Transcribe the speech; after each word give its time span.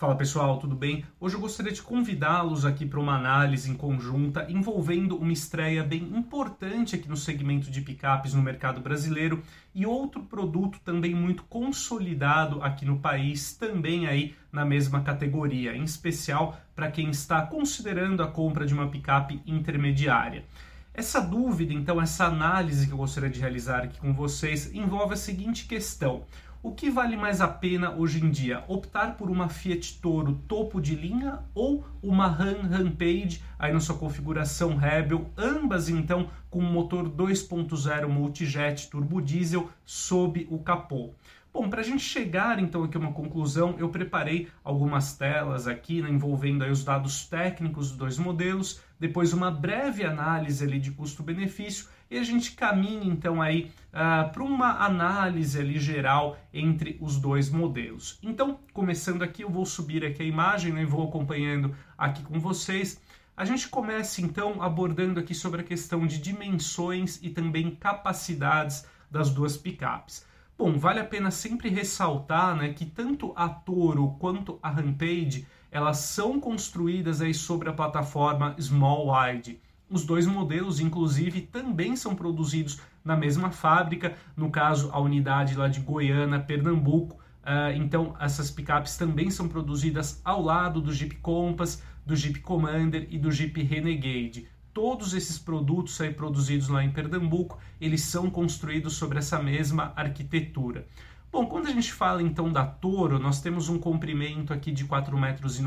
Fala 0.00 0.16
pessoal, 0.16 0.56
tudo 0.56 0.74
bem? 0.74 1.04
Hoje 1.20 1.34
eu 1.34 1.40
gostaria 1.42 1.70
de 1.70 1.82
convidá-los 1.82 2.64
aqui 2.64 2.86
para 2.86 2.98
uma 2.98 3.16
análise 3.16 3.70
em 3.70 3.74
conjunta 3.74 4.46
envolvendo 4.48 5.14
uma 5.14 5.30
estreia 5.30 5.84
bem 5.84 6.00
importante 6.16 6.96
aqui 6.96 7.06
no 7.06 7.18
segmento 7.18 7.70
de 7.70 7.82
picapes 7.82 8.32
no 8.32 8.40
mercado 8.40 8.80
brasileiro 8.80 9.42
e 9.74 9.84
outro 9.84 10.22
produto 10.22 10.80
também 10.82 11.14
muito 11.14 11.42
consolidado 11.42 12.62
aqui 12.62 12.86
no 12.86 12.98
país, 12.98 13.52
também 13.52 14.06
aí 14.06 14.34
na 14.50 14.64
mesma 14.64 15.02
categoria, 15.02 15.76
em 15.76 15.84
especial 15.84 16.58
para 16.74 16.90
quem 16.90 17.10
está 17.10 17.42
considerando 17.42 18.22
a 18.22 18.26
compra 18.26 18.64
de 18.64 18.72
uma 18.72 18.88
picape 18.88 19.42
intermediária. 19.46 20.46
Essa 20.94 21.20
dúvida, 21.20 21.72
então, 21.72 22.00
essa 22.00 22.24
análise 22.24 22.86
que 22.86 22.92
eu 22.92 22.98
gostaria 22.98 23.30
de 23.30 23.38
realizar 23.38 23.84
aqui 23.84 24.00
com 24.00 24.12
vocês 24.12 24.74
envolve 24.74 25.12
a 25.14 25.16
seguinte 25.16 25.66
questão: 25.66 26.24
o 26.62 26.72
que 26.72 26.90
vale 26.90 27.16
mais 27.16 27.40
a 27.40 27.48
pena 27.48 27.90
hoje 27.90 28.22
em 28.22 28.30
dia? 28.30 28.64
Optar 28.68 29.16
por 29.16 29.30
uma 29.30 29.48
Fiat 29.48 29.98
Toro 30.00 30.34
topo 30.46 30.78
de 30.78 30.94
linha 30.94 31.40
ou 31.54 31.86
uma 32.02 32.26
Ram 32.26 32.60
Rampage 32.62 33.42
aí 33.58 33.72
na 33.72 33.80
sua 33.80 33.96
configuração 33.96 34.76
Rebel, 34.76 35.30
ambas 35.38 35.88
então 35.88 36.28
com 36.50 36.60
motor 36.60 37.08
2.0 37.08 38.06
multijet 38.08 38.90
turbo 38.90 39.22
diesel 39.22 39.70
sob 39.86 40.46
o 40.50 40.58
capô. 40.58 41.14
Bom, 41.52 41.68
para 41.68 41.80
a 41.80 41.84
gente 41.84 42.04
chegar 42.04 42.60
então 42.60 42.84
aqui 42.84 42.96
a 42.96 43.00
uma 43.00 43.12
conclusão, 43.12 43.74
eu 43.76 43.88
preparei 43.88 44.48
algumas 44.62 45.16
telas 45.16 45.66
aqui 45.66 46.00
né, 46.00 46.08
envolvendo 46.08 46.64
os 46.64 46.84
dados 46.84 47.26
técnicos 47.26 47.88
dos 47.88 47.96
dois 47.96 48.18
modelos, 48.18 48.80
depois 49.00 49.32
uma 49.32 49.50
breve 49.50 50.04
análise 50.04 50.64
ali 50.64 50.78
de 50.78 50.92
custo-benefício 50.92 51.88
e 52.08 52.18
a 52.18 52.22
gente 52.22 52.52
caminha 52.52 53.04
então 53.04 53.42
aí 53.42 53.72
uh, 53.88 54.30
para 54.30 54.44
uma 54.44 54.84
análise 54.84 55.58
ali 55.58 55.80
geral 55.80 56.38
entre 56.54 56.96
os 57.00 57.18
dois 57.18 57.50
modelos. 57.50 58.20
Então, 58.22 58.60
começando 58.72 59.22
aqui, 59.22 59.42
eu 59.42 59.50
vou 59.50 59.66
subir 59.66 60.04
aqui 60.04 60.22
a 60.22 60.26
imagem 60.26 60.72
né, 60.72 60.82
e 60.82 60.86
vou 60.86 61.08
acompanhando 61.08 61.74
aqui 61.98 62.22
com 62.22 62.38
vocês. 62.38 63.00
A 63.36 63.44
gente 63.44 63.68
começa 63.68 64.20
então 64.20 64.62
abordando 64.62 65.18
aqui 65.18 65.34
sobre 65.34 65.62
a 65.62 65.64
questão 65.64 66.06
de 66.06 66.18
dimensões 66.18 67.18
e 67.20 67.28
também 67.28 67.74
capacidades 67.74 68.86
das 69.10 69.30
duas 69.30 69.56
picapes. 69.56 70.29
Bom, 70.60 70.76
vale 70.76 71.00
a 71.00 71.04
pena 71.06 71.30
sempre 71.30 71.70
ressaltar 71.70 72.54
né, 72.54 72.74
que 72.74 72.84
tanto 72.84 73.32
a 73.34 73.48
Toro 73.48 74.14
quanto 74.18 74.58
a 74.62 74.68
Rampage 74.68 75.46
elas 75.70 75.96
são 76.00 76.38
construídas 76.38 77.22
aí 77.22 77.32
sobre 77.32 77.70
a 77.70 77.72
plataforma 77.72 78.54
Small 78.60 79.08
Wide. 79.10 79.58
Os 79.88 80.04
dois 80.04 80.26
modelos, 80.26 80.78
inclusive, 80.78 81.40
também 81.40 81.96
são 81.96 82.14
produzidos 82.14 82.78
na 83.02 83.16
mesma 83.16 83.50
fábrica, 83.50 84.14
no 84.36 84.50
caso 84.50 84.90
a 84.92 85.00
unidade 85.00 85.54
lá 85.54 85.66
de 85.66 85.80
Goiânia, 85.80 86.38
Pernambuco. 86.38 87.14
Uh, 87.42 87.72
então 87.74 88.14
essas 88.20 88.50
picapes 88.50 88.98
também 88.98 89.30
são 89.30 89.48
produzidas 89.48 90.20
ao 90.22 90.42
lado 90.42 90.78
do 90.82 90.92
Jeep 90.92 91.16
Compass, 91.22 91.82
do 92.04 92.14
Jeep 92.14 92.38
Commander 92.40 93.06
e 93.08 93.18
do 93.18 93.32
Jeep 93.32 93.62
Renegade 93.62 94.46
todos 94.72 95.14
esses 95.14 95.38
produtos 95.38 96.00
aí 96.00 96.12
produzidos 96.12 96.68
lá 96.68 96.84
em 96.84 96.90
Pernambuco, 96.90 97.58
eles 97.80 98.02
são 98.02 98.30
construídos 98.30 98.94
sobre 98.94 99.18
essa 99.18 99.42
mesma 99.42 99.92
arquitetura. 99.96 100.86
Bom, 101.32 101.46
quando 101.46 101.68
a 101.68 101.70
gente 101.70 101.92
fala 101.92 102.22
então 102.22 102.52
da 102.52 102.66
Toro, 102.66 103.18
nós 103.18 103.40
temos 103.40 103.68
um 103.68 103.78
comprimento 103.78 104.52
aqui 104.52 104.72
de 104.72 104.84
4,94 104.84 105.20
metros, 105.20 105.60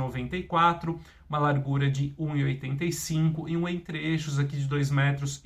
uma 1.29 1.37
largura 1.39 1.89
de 1.89 2.13
1,85 2.19 3.47
e 3.47 3.55
um 3.55 3.67
entre-eixos 3.67 4.39
aqui 4.39 4.57
de 4.57 4.67
2,98 4.67 4.91
metros. 4.91 5.41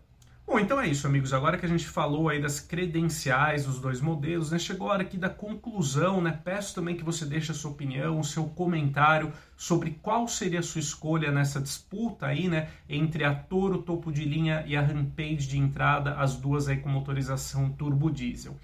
Bom, 0.49 0.57
então 0.59 0.79
é 0.79 0.87
isso, 0.87 1.05
amigos. 1.05 1.33
Agora 1.33 1.57
que 1.57 1.65
a 1.65 1.69
gente 1.69 1.85
falou 1.85 2.29
aí 2.29 2.41
das 2.41 2.61
credenciais 2.61 3.65
dos 3.65 3.81
dois 3.81 3.99
modelos, 3.99 4.49
né, 4.49 4.57
chegou 4.57 4.87
a 4.87 4.93
hora 4.93 5.01
aqui 5.01 5.17
da 5.17 5.29
conclusão, 5.29 6.21
né? 6.21 6.39
Peço 6.41 6.73
também 6.73 6.95
que 6.95 7.03
você 7.03 7.25
deixe 7.25 7.51
a 7.51 7.53
sua 7.53 7.71
opinião, 7.71 8.17
o 8.17 8.23
seu 8.23 8.45
comentário 8.45 9.33
sobre 9.57 9.99
qual 10.01 10.25
seria 10.25 10.61
a 10.61 10.63
sua 10.63 10.79
escolha 10.79 11.33
nessa 11.33 11.59
disputa 11.59 12.27
aí, 12.27 12.47
né, 12.47 12.69
entre 12.87 13.25
a 13.25 13.35
Toro 13.35 13.79
topo 13.79 14.09
de 14.09 14.23
linha 14.23 14.63
e 14.65 14.77
a 14.77 14.81
Rampage 14.81 15.49
de 15.49 15.57
entrada, 15.57 16.13
as 16.13 16.37
duas 16.37 16.69
aí 16.69 16.77
com 16.77 16.87
motorização 16.87 17.69
turbo 17.69 18.09
diesel. 18.09 18.55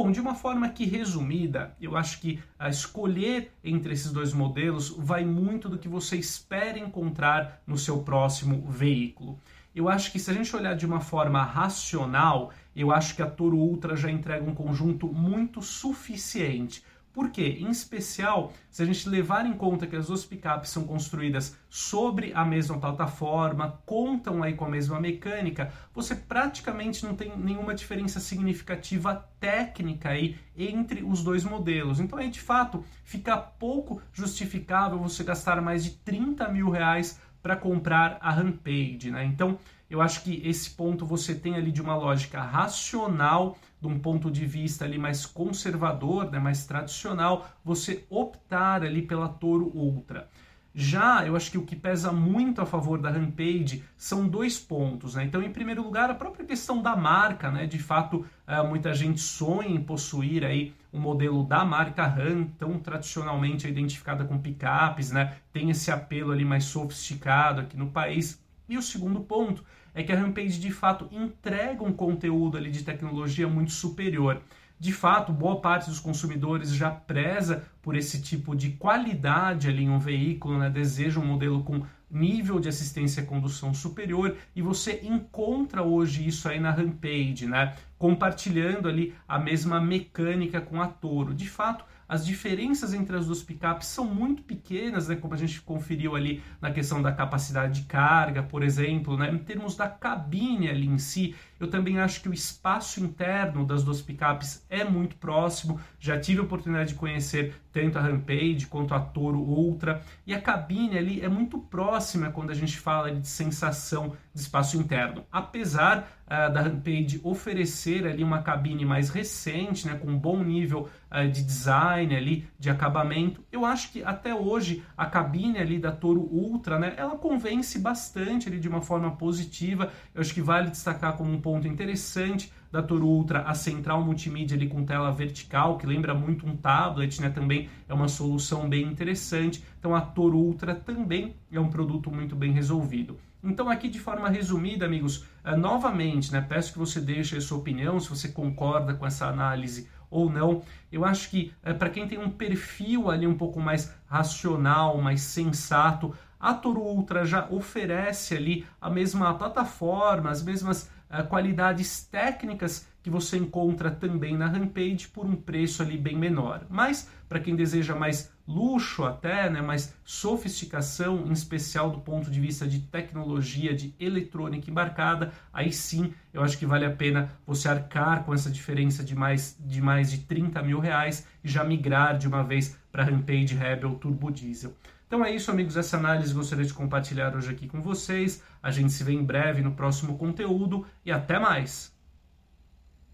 Bom, 0.00 0.12
de 0.12 0.20
uma 0.20 0.36
forma 0.36 0.68
que 0.68 0.84
resumida, 0.84 1.74
eu 1.80 1.96
acho 1.96 2.20
que 2.20 2.38
a 2.56 2.68
escolher 2.68 3.52
entre 3.64 3.92
esses 3.92 4.12
dois 4.12 4.32
modelos 4.32 4.90
vai 4.90 5.24
muito 5.24 5.68
do 5.68 5.76
que 5.76 5.88
você 5.88 6.16
espera 6.16 6.78
encontrar 6.78 7.60
no 7.66 7.76
seu 7.76 7.98
próximo 8.04 8.64
veículo 8.70 9.36
eu 9.78 9.88
acho 9.88 10.10
que 10.10 10.18
se 10.18 10.28
a 10.28 10.34
gente 10.34 10.54
olhar 10.56 10.74
de 10.74 10.84
uma 10.84 10.98
forma 10.98 11.40
racional, 11.42 12.52
eu 12.74 12.90
acho 12.90 13.14
que 13.14 13.22
a 13.22 13.30
Toro 13.30 13.56
Ultra 13.56 13.96
já 13.96 14.10
entrega 14.10 14.44
um 14.44 14.54
conjunto 14.54 15.06
muito 15.06 15.62
suficiente. 15.62 16.82
Por 17.18 17.30
quê? 17.30 17.58
Em 17.58 17.68
especial, 17.68 18.52
se 18.70 18.80
a 18.80 18.86
gente 18.86 19.08
levar 19.08 19.44
em 19.44 19.52
conta 19.52 19.88
que 19.88 19.96
as 19.96 20.06
duas 20.06 20.24
picapes 20.24 20.70
são 20.70 20.84
construídas 20.84 21.58
sobre 21.68 22.32
a 22.32 22.44
mesma 22.44 22.78
plataforma, 22.78 23.82
contam 23.84 24.40
aí 24.40 24.54
com 24.54 24.64
a 24.64 24.68
mesma 24.68 25.00
mecânica, 25.00 25.72
você 25.92 26.14
praticamente 26.14 27.04
não 27.04 27.16
tem 27.16 27.36
nenhuma 27.36 27.74
diferença 27.74 28.20
significativa 28.20 29.28
técnica 29.40 30.10
aí 30.10 30.36
entre 30.56 31.02
os 31.02 31.24
dois 31.24 31.42
modelos. 31.42 31.98
Então 31.98 32.20
aí 32.20 32.30
de 32.30 32.40
fato 32.40 32.84
fica 33.02 33.36
pouco 33.36 34.00
justificável 34.12 35.00
você 35.00 35.24
gastar 35.24 35.60
mais 35.60 35.82
de 35.82 35.90
30 35.90 36.48
mil 36.50 36.70
reais 36.70 37.18
para 37.42 37.56
comprar 37.56 38.18
a 38.20 38.30
Rampage, 38.30 39.10
né? 39.10 39.24
Então, 39.24 39.58
eu 39.90 40.00
acho 40.02 40.22
que 40.22 40.42
esse 40.44 40.70
ponto 40.70 41.06
você 41.06 41.34
tem 41.34 41.54
ali 41.54 41.72
de 41.72 41.80
uma 41.80 41.96
lógica 41.96 42.40
racional, 42.40 43.56
de 43.80 43.86
um 43.86 43.98
ponto 43.98 44.30
de 44.30 44.44
vista 44.44 44.84
ali 44.84 44.98
mais 44.98 45.24
conservador, 45.24 46.30
né, 46.30 46.38
mais 46.38 46.66
tradicional, 46.66 47.48
você 47.64 48.04
optar 48.10 48.82
ali 48.82 49.02
pela 49.02 49.28
Toro 49.28 49.70
Ultra. 49.74 50.28
Já 50.74 51.26
eu 51.26 51.34
acho 51.34 51.50
que 51.50 51.58
o 51.58 51.64
que 51.64 51.74
pesa 51.74 52.12
muito 52.12 52.60
a 52.60 52.66
favor 52.66 53.00
da 53.00 53.10
Rampage 53.10 53.82
são 53.96 54.28
dois 54.28 54.60
pontos. 54.60 55.14
Né? 55.14 55.24
Então, 55.24 55.42
em 55.42 55.50
primeiro 55.50 55.82
lugar, 55.82 56.10
a 56.10 56.14
própria 56.14 56.46
questão 56.46 56.80
da 56.80 56.94
marca. 56.94 57.50
Né? 57.50 57.66
De 57.66 57.78
fato, 57.78 58.24
é, 58.46 58.62
muita 58.62 58.94
gente 58.94 59.20
sonha 59.20 59.68
em 59.68 59.82
possuir 59.82 60.44
aí 60.44 60.72
o 60.92 60.98
um 60.98 61.00
modelo 61.00 61.42
da 61.42 61.64
marca 61.64 62.06
Ram, 62.06 62.44
tão 62.56 62.78
tradicionalmente 62.78 63.66
identificada 63.66 64.24
com 64.24 64.38
picapes, 64.38 65.10
né? 65.10 65.38
tem 65.52 65.68
esse 65.70 65.90
apelo 65.90 66.30
ali 66.30 66.44
mais 66.44 66.64
sofisticado 66.64 67.62
aqui 67.62 67.76
no 67.76 67.88
país. 67.88 68.40
E 68.68 68.76
o 68.76 68.82
segundo 68.82 69.20
ponto 69.20 69.64
é 69.94 70.02
que 70.02 70.12
a 70.12 70.16
Rampage 70.16 70.60
de 70.60 70.70
fato 70.70 71.08
entrega 71.10 71.82
um 71.82 71.92
conteúdo 71.92 72.56
ali 72.56 72.70
de 72.70 72.84
tecnologia 72.84 73.48
muito 73.48 73.72
superior. 73.72 74.42
De 74.80 74.92
fato, 74.92 75.32
boa 75.32 75.60
parte 75.60 75.90
dos 75.90 75.98
consumidores 75.98 76.72
já 76.72 76.88
preza 76.88 77.64
por 77.82 77.96
esse 77.96 78.22
tipo 78.22 78.54
de 78.54 78.70
qualidade 78.72 79.68
ali 79.68 79.82
em 79.84 79.90
um 79.90 79.98
veículo, 79.98 80.56
né? 80.56 80.70
deseja 80.70 81.18
um 81.18 81.26
modelo 81.26 81.64
com 81.64 81.84
nível 82.08 82.60
de 82.60 82.68
assistência 82.68 83.22
à 83.22 83.26
condução 83.26 83.74
superior 83.74 84.36
e 84.54 84.62
você 84.62 85.00
encontra 85.02 85.82
hoje 85.82 86.26
isso 86.26 86.48
aí 86.48 86.60
na 86.60 86.70
Rampage, 86.70 87.46
né? 87.46 87.74
compartilhando 87.98 88.88
ali 88.88 89.14
a 89.26 89.36
mesma 89.36 89.80
mecânica 89.80 90.60
com 90.60 90.80
a 90.80 90.86
Toro. 90.86 91.34
De 91.34 91.48
fato, 91.48 91.84
as 92.08 92.24
diferenças 92.24 92.94
entre 92.94 93.16
as 93.16 93.26
duas 93.26 93.42
picapes 93.42 93.86
são 93.88 94.06
muito 94.06 94.42
pequenas, 94.42 95.08
né, 95.08 95.16
como 95.16 95.34
a 95.34 95.36
gente 95.36 95.60
conferiu 95.60 96.16
ali 96.16 96.42
na 96.60 96.70
questão 96.70 97.02
da 97.02 97.12
capacidade 97.12 97.82
de 97.82 97.86
carga, 97.86 98.42
por 98.42 98.62
exemplo, 98.62 99.16
né, 99.16 99.30
em 99.30 99.38
termos 99.38 99.76
da 99.76 99.88
cabine 99.88 100.68
ali 100.70 100.86
em 100.86 100.98
si, 100.98 101.34
eu 101.58 101.68
também 101.68 101.98
acho 101.98 102.20
que 102.20 102.28
o 102.28 102.34
espaço 102.34 103.02
interno 103.04 103.64
das 103.64 103.82
duas 103.82 104.00
picapes 104.00 104.64
é 104.68 104.84
muito 104.84 105.16
próximo. 105.16 105.80
Já 105.98 106.18
tive 106.18 106.40
a 106.40 106.44
oportunidade 106.44 106.90
de 106.90 106.94
conhecer 106.94 107.54
tanto 107.72 107.98
a 107.98 108.02
Rampage 108.02 108.66
quanto 108.66 108.94
a 108.94 109.00
Toro 109.00 109.38
Ultra. 109.38 110.02
E 110.26 110.34
a 110.34 110.40
cabine 110.40 110.98
ali 110.98 111.20
é 111.20 111.28
muito 111.28 111.58
próxima 111.58 112.30
quando 112.30 112.50
a 112.50 112.54
gente 112.54 112.78
fala 112.78 113.12
de 113.12 113.26
sensação 113.26 114.16
de 114.34 114.40
espaço 114.40 114.76
interno. 114.76 115.24
Apesar 115.30 116.08
uh, 116.26 116.52
da 116.52 116.62
Rampage 116.62 117.20
oferecer 117.22 118.06
ali 118.06 118.24
uma 118.24 118.42
cabine 118.42 118.84
mais 118.84 119.10
recente, 119.10 119.86
né, 119.86 119.94
com 119.94 120.08
um 120.08 120.18
bom 120.18 120.42
nível 120.42 120.88
uh, 121.10 121.30
de 121.30 121.42
design 121.42 122.14
ali, 122.14 122.48
de 122.58 122.70
acabamento, 122.70 123.44
eu 123.52 123.64
acho 123.64 123.92
que 123.92 124.02
até 124.02 124.34
hoje 124.34 124.82
a 124.96 125.06
cabine 125.06 125.58
ali 125.58 125.78
da 125.78 125.92
Toro 125.92 126.20
Ultra, 126.20 126.78
né, 126.78 126.94
ela 126.96 127.16
convence 127.16 127.78
bastante 127.78 128.48
ali 128.48 128.58
de 128.58 128.68
uma 128.68 128.80
forma 128.80 129.12
positiva. 129.12 129.92
Eu 130.14 130.20
acho 130.20 130.34
que 130.34 130.42
vale 130.42 130.70
destacar 130.70 131.16
como 131.16 131.32
um 131.32 131.40
ponto 131.48 131.66
interessante 131.66 132.52
da 132.70 132.82
Toro 132.82 133.06
Ultra 133.06 133.40
a 133.40 133.54
central 133.54 134.04
multimídia 134.04 134.54
ali 134.54 134.68
com 134.68 134.84
tela 134.84 135.10
vertical, 135.10 135.78
que 135.78 135.86
lembra 135.86 136.12
muito 136.12 136.46
um 136.46 136.54
tablet, 136.54 137.22
né? 137.22 137.30
Também 137.30 137.70
é 137.88 137.94
uma 137.94 138.06
solução 138.06 138.68
bem 138.68 138.84
interessante. 138.84 139.64
Então 139.78 139.94
a 139.94 140.02
Toro 140.02 140.36
Ultra 140.36 140.74
também 140.74 141.36
é 141.50 141.58
um 141.58 141.70
produto 141.70 142.10
muito 142.10 142.36
bem 142.36 142.52
resolvido. 142.52 143.18
Então 143.42 143.70
aqui 143.70 143.88
de 143.88 143.98
forma 143.98 144.28
resumida, 144.28 144.84
amigos, 144.84 145.24
uh, 145.42 145.56
novamente, 145.56 146.30
né, 146.30 146.44
peço 146.46 146.74
que 146.74 146.78
você 146.78 147.00
deixe 147.00 147.34
a 147.38 147.40
sua 147.40 147.56
opinião, 147.56 147.98
se 147.98 148.10
você 148.10 148.28
concorda 148.28 148.92
com 148.92 149.06
essa 149.06 149.26
análise 149.26 149.88
ou 150.10 150.28
não. 150.30 150.60
Eu 150.92 151.02
acho 151.02 151.30
que 151.30 151.54
uh, 151.66 151.74
para 151.74 151.88
quem 151.88 152.06
tem 152.06 152.18
um 152.18 152.28
perfil 152.28 153.10
ali 153.10 153.26
um 153.26 153.38
pouco 153.38 153.58
mais 153.58 153.94
racional, 154.06 155.00
mais 155.00 155.22
sensato, 155.22 156.14
a 156.38 156.52
Toro 156.54 156.80
Ultra 156.80 157.24
já 157.24 157.48
oferece 157.50 158.36
ali 158.36 158.66
a 158.80 158.90
mesma 158.90 159.34
plataforma, 159.34 160.30
as 160.30 160.42
mesmas 160.42 160.90
uh, 161.10 161.26
qualidades 161.26 162.04
técnicas 162.04 162.86
que 163.02 163.10
você 163.10 163.38
encontra 163.38 163.90
também 163.90 164.36
na 164.36 164.46
Rampage 164.46 165.08
por 165.08 165.24
um 165.24 165.34
preço 165.34 165.82
ali 165.82 165.96
bem 165.96 166.16
menor. 166.16 166.66
Mas 166.68 167.08
para 167.28 167.40
quem 167.40 167.56
deseja 167.56 167.94
mais 167.94 168.30
luxo 168.46 169.04
até, 169.04 169.48
né, 169.48 169.60
mais 169.60 169.94
sofisticação, 170.04 171.26
em 171.26 171.32
especial 171.32 171.90
do 171.90 172.00
ponto 172.00 172.30
de 172.30 172.40
vista 172.40 172.66
de 172.66 172.80
tecnologia, 172.80 173.74
de 173.74 173.94
eletrônica 174.00 174.70
embarcada, 174.70 175.32
aí 175.52 175.72
sim 175.72 176.12
eu 176.32 176.42
acho 176.42 176.58
que 176.58 176.66
vale 176.66 176.84
a 176.84 176.90
pena 176.90 177.30
você 177.46 177.68
arcar 177.68 178.24
com 178.24 178.34
essa 178.34 178.50
diferença 178.50 179.04
de 179.04 179.14
mais 179.14 179.56
de, 179.60 179.80
mais 179.80 180.10
de 180.10 180.18
30 180.18 180.62
mil 180.62 180.78
reais 180.78 181.26
e 181.42 181.48
já 181.48 181.62
migrar 181.62 182.16
de 182.16 182.26
uma 182.26 182.42
vez 182.42 182.76
para 182.90 183.02
a 183.02 183.06
Rampage 183.06 183.54
Rebel 183.54 183.94
Turbo 183.94 184.30
Diesel. 184.30 184.74
Então 185.08 185.24
é 185.24 185.34
isso, 185.34 185.50
amigos. 185.50 185.74
Essa 185.78 185.96
análise 185.96 186.34
gostaria 186.34 186.66
de 186.66 186.74
compartilhar 186.74 187.34
hoje 187.34 187.50
aqui 187.50 187.66
com 187.66 187.80
vocês. 187.80 188.42
A 188.62 188.70
gente 188.70 188.92
se 188.92 189.02
vê 189.02 189.12
em 189.12 189.24
breve 189.24 189.62
no 189.62 189.74
próximo 189.74 190.18
conteúdo 190.18 190.86
e 191.02 191.10
até 191.10 191.38
mais! 191.38 191.97